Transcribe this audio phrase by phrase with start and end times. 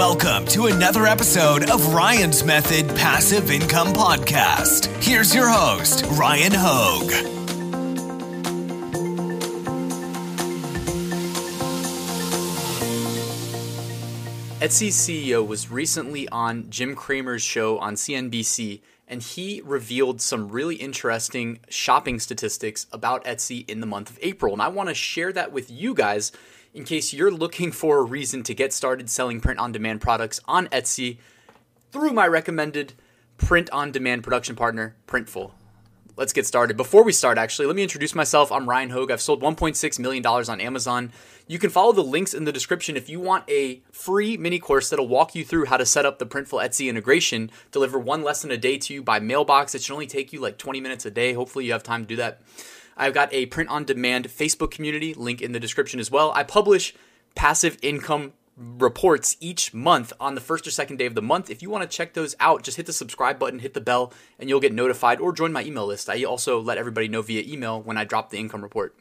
[0.00, 4.86] Welcome to another episode of Ryan's Method Passive Income Podcast.
[5.04, 7.10] Here's your host, Ryan Hogue.
[14.62, 20.76] Etsy CEO was recently on Jim Cramer's show on CNBC, and he revealed some really
[20.76, 24.54] interesting shopping statistics about Etsy in the month of April.
[24.54, 26.32] And I want to share that with you guys
[26.72, 30.40] in case you're looking for a reason to get started selling print on demand products
[30.46, 31.18] on Etsy
[31.90, 32.92] through my recommended
[33.36, 35.52] print on demand production partner, Printful.
[36.16, 36.76] Let's get started.
[36.76, 38.52] Before we start, actually, let me introduce myself.
[38.52, 39.10] I'm Ryan Hogue.
[39.10, 41.12] I've sold $1.6 million on Amazon.
[41.46, 44.90] You can follow the links in the description if you want a free mini course
[44.90, 48.50] that'll walk you through how to set up the Printful Etsy integration, deliver one lesson
[48.50, 49.74] a day to you by mailbox.
[49.74, 51.32] It should only take you like 20 minutes a day.
[51.32, 52.42] Hopefully, you have time to do that.
[53.00, 56.32] I've got a print on demand Facebook community, link in the description as well.
[56.34, 56.94] I publish
[57.34, 61.48] passive income reports each month on the first or second day of the month.
[61.48, 64.12] If you want to check those out, just hit the subscribe button, hit the bell,
[64.38, 66.10] and you'll get notified or join my email list.
[66.10, 68.94] I also let everybody know via email when I drop the income report.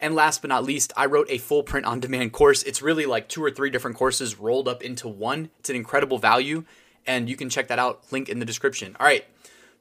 [0.00, 2.62] And last but not least, I wrote a full print on demand course.
[2.62, 5.50] It's really like two or three different courses rolled up into one.
[5.58, 6.64] It's an incredible value,
[7.06, 8.10] and you can check that out.
[8.10, 8.96] Link in the description.
[8.98, 9.26] All right.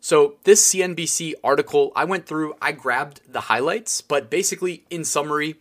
[0.06, 5.56] So, this CNBC article, I went through, I grabbed the highlights, but basically, in summary,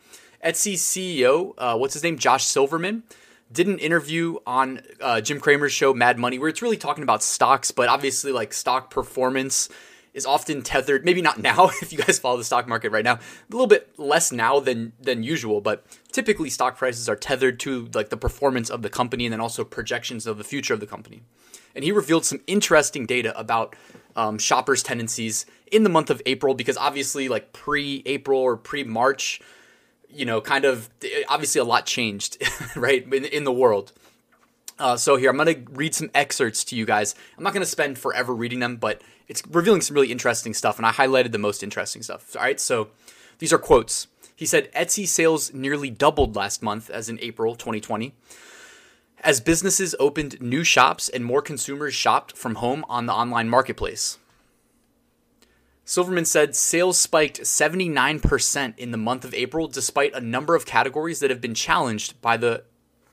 [0.44, 2.18] Etsy CEO, uh, what's his name?
[2.18, 3.04] Josh Silverman,
[3.50, 7.22] did an interview on uh, Jim Cramer's show, Mad Money, where it's really talking about
[7.22, 9.70] stocks, but obviously, like stock performance
[10.12, 13.14] is often tethered maybe not now if you guys follow the stock market right now
[13.14, 17.88] a little bit less now than than usual but typically stock prices are tethered to
[17.94, 20.86] like the performance of the company and then also projections of the future of the
[20.86, 21.22] company
[21.74, 23.74] and he revealed some interesting data about
[24.16, 28.84] um, shoppers' tendencies in the month of April because obviously, like pre April or pre
[28.84, 29.40] March,
[30.08, 30.88] you know, kind of
[31.28, 32.42] obviously a lot changed,
[32.76, 33.92] right, in, in, the world.
[34.78, 37.14] Uh, so here, I'm going to read some excerpts to you guys.
[37.36, 40.78] I'm not going to spend forever reading them, but it's revealing some really interesting stuff,
[40.78, 42.34] and I highlighted the most interesting stuff.
[42.36, 42.88] All right, so
[43.38, 44.08] these are quotes.
[44.36, 48.14] He said Etsy sales nearly doubled last month, as in April 2020.
[49.24, 54.18] As businesses opened new shops and more consumers shopped from home on the online marketplace.
[55.86, 61.20] Silverman said sales spiked 79% in the month of April, despite a number of categories
[61.20, 62.64] that have been challenged by the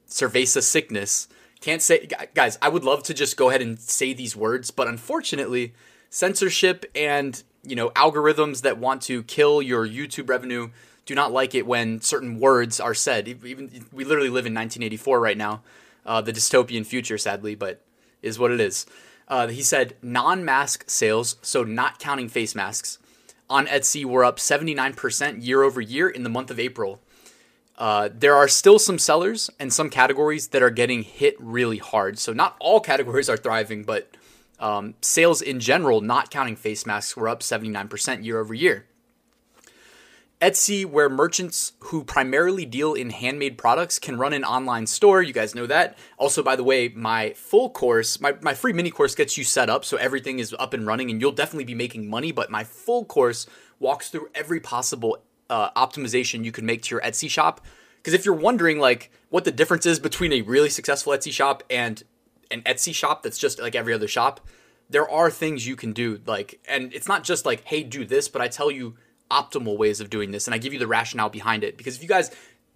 [0.06, 1.30] cerveza sickness.
[1.62, 4.90] Can't say, guys, I would love to just go ahead and say these words, but
[4.90, 5.74] unfortunately,
[6.10, 10.72] censorship and you know algorithms that want to kill your YouTube revenue
[11.06, 13.28] do not like it when certain words are said.
[13.28, 15.62] Even we literally live in 1984 right now,
[16.06, 17.82] uh, the dystopian future, sadly, but
[18.22, 18.86] is what it is.
[19.28, 23.00] Uh, he said non mask sales, so not counting face masks,
[23.50, 27.02] on Etsy were up 79% year over year in the month of April.
[27.78, 32.20] Uh, there are still some sellers and some categories that are getting hit really hard.
[32.20, 34.16] So, not all categories are thriving, but
[34.60, 38.86] um, sales in general, not counting face masks, were up 79% year over year.
[40.42, 45.22] Etsy, where merchants who primarily deal in handmade products can run an online store.
[45.22, 46.00] You guys know that.
[46.18, 49.70] Also, by the way, my full course, my, my free mini course gets you set
[49.70, 52.32] up so everything is up and running and you'll definitely be making money.
[52.32, 53.46] But my full course
[53.80, 57.62] walks through every possible uh, optimization you can make to your Etsy shop.
[57.98, 61.62] Because if you're wondering, like, what the difference is between a really successful Etsy shop
[61.70, 62.04] and
[62.50, 64.42] an Etsy shop that's just like every other shop,
[64.90, 66.20] there are things you can do.
[66.26, 68.96] Like, and it's not just like, hey, do this, but I tell you
[69.32, 72.04] optimal ways of doing this and I give you the rationale behind it because if
[72.04, 72.30] you guys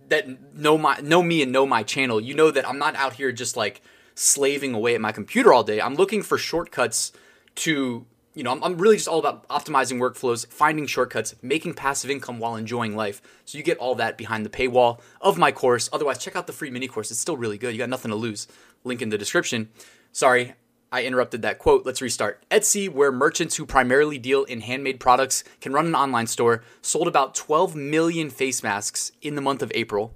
[0.10, 3.14] that know my know me and know my channel, you know that I'm not out
[3.14, 3.82] here just like
[4.16, 5.82] slaving away at my computer all day.
[5.82, 7.12] I'm looking for shortcuts
[7.56, 12.10] to, you know, I'm, I'm really just all about optimizing workflows, finding shortcuts, making passive
[12.10, 13.22] income while enjoying life.
[13.46, 15.90] So you get all that behind the paywall of my course.
[15.92, 17.12] Otherwise, check out the free mini course.
[17.12, 17.74] It's still really good.
[17.74, 18.48] You got nothing to lose.
[18.84, 19.70] Link in the description.
[20.12, 20.54] Sorry,
[20.96, 21.86] I interrupted that quote.
[21.86, 22.42] Let's restart.
[22.50, 27.10] Etsy, where merchants who primarily deal in handmade products can run an online store, sold
[27.10, 30.14] about 12 million face masks in the month of April,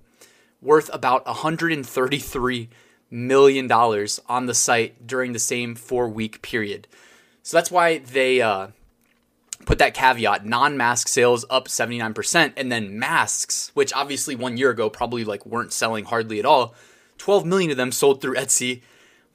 [0.62, 2.70] worth about 133
[3.12, 6.88] million dollars on the site during the same four week period.
[7.44, 8.68] So that's why they uh,
[9.66, 14.90] put that caveat: non-mask sales up 79%, and then masks, which obviously one year ago
[14.90, 16.74] probably like weren't selling hardly at all.
[17.18, 18.82] 12 million of them sold through Etsy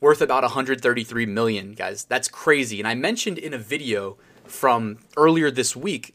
[0.04, 2.04] worth about 133 million, guys.
[2.04, 2.78] That's crazy.
[2.78, 6.14] And I mentioned in a video from earlier this week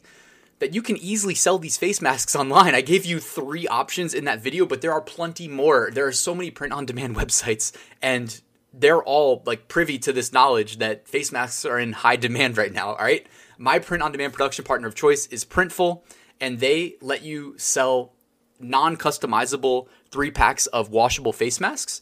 [0.60, 2.76] that you can easily sell these face masks online.
[2.76, 5.90] I gave you three options in that video, but there are plenty more.
[5.92, 8.40] There are so many print on demand websites and
[8.72, 12.72] they're all like privy to this knowledge that face masks are in high demand right
[12.72, 13.26] now, all right?
[13.58, 16.02] My print on demand production partner of choice is Printful
[16.40, 18.12] and they let you sell
[18.60, 22.00] non-customizable 3 packs of washable face masks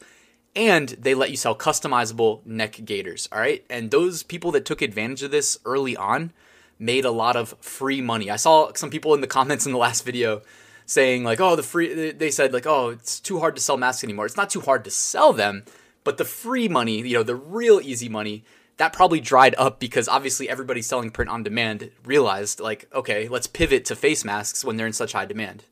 [0.58, 3.28] and they let you sell customizable neck gaiters.
[3.30, 3.64] All right.
[3.70, 6.32] And those people that took advantage of this early on
[6.80, 8.28] made a lot of free money.
[8.28, 10.42] I saw some people in the comments in the last video
[10.84, 14.02] saying, like, oh, the free, they said, like, oh, it's too hard to sell masks
[14.02, 14.26] anymore.
[14.26, 15.64] It's not too hard to sell them,
[16.02, 18.42] but the free money, you know, the real easy money,
[18.78, 23.46] that probably dried up because obviously everybody selling print on demand realized, like, okay, let's
[23.46, 25.62] pivot to face masks when they're in such high demand.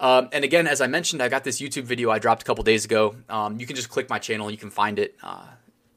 [0.00, 2.62] Um, and again, as I mentioned, I got this YouTube video I dropped a couple
[2.64, 3.16] days ago.
[3.28, 5.46] Um, you can just click my channel, you can find it uh,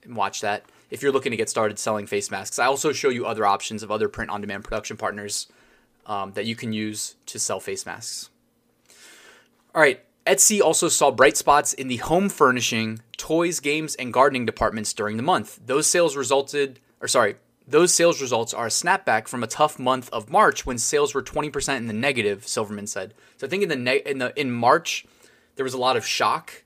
[0.04, 2.60] and watch that if you're looking to get started selling face masks.
[2.60, 5.48] I also show you other options of other print on demand production partners
[6.06, 8.30] um, that you can use to sell face masks.
[9.74, 14.46] All right, Etsy also saw bright spots in the home furnishing, toys, games, and gardening
[14.46, 15.60] departments during the month.
[15.66, 17.36] Those sales resulted, or sorry,
[17.72, 21.24] those sales results are a snapback from a tough month of March when sales were
[21.24, 23.14] 20% in the negative, Silverman said.
[23.38, 25.06] So I think in the ne- in the in March
[25.56, 26.64] there was a lot of shock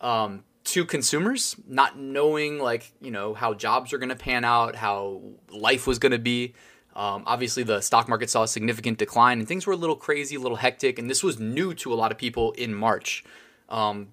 [0.00, 4.76] um, to consumers not knowing like, you know, how jobs are going to pan out,
[4.76, 6.54] how life was going to be.
[6.94, 10.34] Um, obviously, the stock market saw a significant decline, and things were a little crazy,
[10.34, 13.24] a little hectic, and this was new to a lot of people in March.
[13.68, 14.08] Um,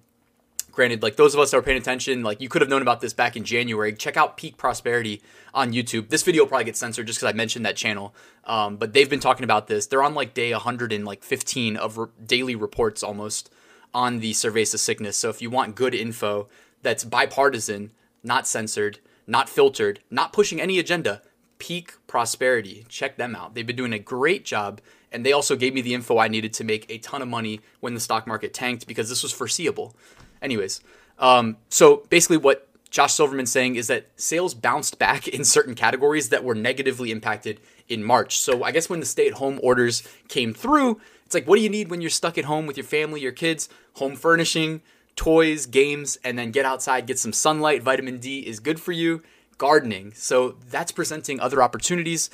[0.76, 3.00] granted, like those of us that are paying attention, like you could have known about
[3.00, 3.94] this back in January.
[3.94, 5.22] Check out Peak Prosperity
[5.54, 6.10] on YouTube.
[6.10, 8.14] This video probably gets censored just because I mentioned that channel.
[8.44, 9.86] Um, but they've been talking about this.
[9.86, 13.50] They're on like day 115 of re- daily reports almost
[13.94, 15.16] on the cerveza sickness.
[15.16, 16.48] So if you want good info
[16.82, 21.22] that's bipartisan, not censored, not filtered, not pushing any agenda,
[21.58, 22.84] Peak Prosperity.
[22.88, 23.54] Check them out.
[23.54, 24.82] They've been doing a great job.
[25.10, 27.62] And they also gave me the info I needed to make a ton of money
[27.80, 29.96] when the stock market tanked because this was foreseeable.
[30.42, 30.80] Anyways,
[31.18, 36.28] um, so basically, what Josh Silverman's saying is that sales bounced back in certain categories
[36.30, 38.38] that were negatively impacted in March.
[38.38, 41.62] So I guess when the stay at home orders came through, it's like, what do
[41.62, 43.68] you need when you're stuck at home with your family, your kids?
[43.94, 44.80] Home furnishing,
[45.16, 47.82] toys, games, and then get outside, get some sunlight.
[47.82, 49.22] Vitamin D is good for you.
[49.58, 50.12] Gardening.
[50.14, 52.30] So that's presenting other opportunities.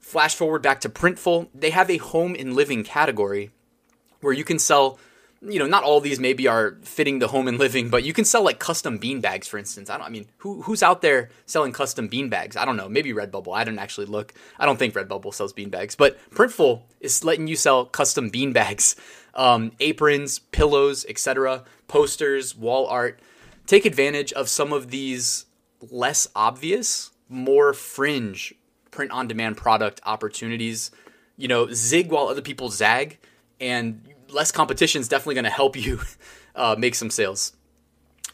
[0.00, 1.48] Flash forward back to Printful.
[1.54, 3.50] They have a home and living category
[4.20, 4.98] where you can sell
[5.44, 8.24] you know, not all these maybe are fitting the home and living, but you can
[8.24, 9.90] sell like custom bean bags, for instance.
[9.90, 10.06] I don't.
[10.06, 12.56] I mean, who who's out there selling custom bean bags?
[12.56, 12.88] I don't know.
[12.88, 13.54] Maybe Redbubble.
[13.54, 14.32] I didn't actually look.
[14.58, 18.52] I don't think Redbubble sells bean bags, but Printful is letting you sell custom bean
[18.54, 18.94] bags,
[19.34, 23.20] um, aprons, pillows, etc., posters, wall art.
[23.66, 25.46] Take advantage of some of these
[25.90, 28.54] less obvious, more fringe
[28.92, 30.92] print-on-demand product opportunities.
[31.36, 33.18] You know, zig while other people zag,
[33.58, 36.00] and less competition is definitely going to help you
[36.54, 37.52] uh, make some sales.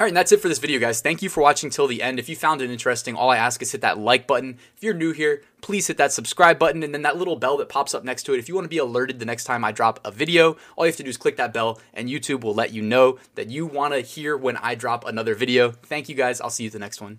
[0.00, 1.00] All right, and that's it for this video, guys.
[1.00, 2.20] Thank you for watching till the end.
[2.20, 4.56] If you found it interesting, all I ask is hit that like button.
[4.76, 7.68] If you're new here, please hit that subscribe button and then that little bell that
[7.68, 8.38] pops up next to it.
[8.38, 10.90] If you want to be alerted the next time I drop a video, all you
[10.90, 13.66] have to do is click that bell and YouTube will let you know that you
[13.66, 15.72] want to hear when I drop another video.
[15.72, 16.40] Thank you, guys.
[16.40, 17.18] I'll see you at the next one.